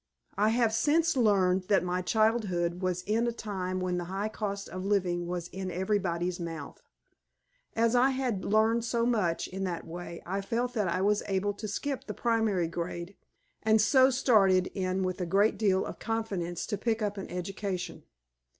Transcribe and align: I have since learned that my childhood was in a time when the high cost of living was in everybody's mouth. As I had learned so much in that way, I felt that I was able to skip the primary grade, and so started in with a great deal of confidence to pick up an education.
I 0.35 0.49
have 0.49 0.73
since 0.73 1.15
learned 1.15 1.65
that 1.67 1.83
my 1.83 2.01
childhood 2.01 2.81
was 2.81 3.03
in 3.03 3.27
a 3.27 3.31
time 3.31 3.79
when 3.79 3.99
the 3.99 4.05
high 4.05 4.29
cost 4.29 4.67
of 4.67 4.83
living 4.83 5.27
was 5.27 5.47
in 5.49 5.69
everybody's 5.69 6.39
mouth. 6.39 6.81
As 7.75 7.93
I 7.95 8.09
had 8.09 8.43
learned 8.43 8.83
so 8.83 9.05
much 9.05 9.47
in 9.47 9.63
that 9.65 9.85
way, 9.85 10.23
I 10.25 10.41
felt 10.41 10.73
that 10.73 10.87
I 10.87 11.01
was 11.01 11.21
able 11.27 11.53
to 11.53 11.67
skip 11.67 12.05
the 12.07 12.15
primary 12.15 12.67
grade, 12.67 13.15
and 13.61 13.79
so 13.79 14.09
started 14.09 14.71
in 14.73 15.03
with 15.03 15.21
a 15.21 15.27
great 15.27 15.55
deal 15.59 15.85
of 15.85 15.99
confidence 15.99 16.65
to 16.65 16.79
pick 16.79 17.03
up 17.03 17.19
an 17.19 17.29
education. 17.29 18.01